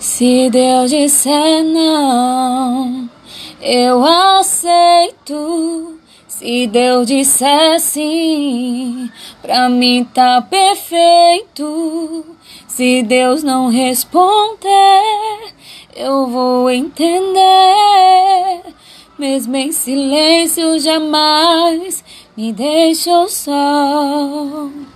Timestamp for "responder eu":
13.68-16.26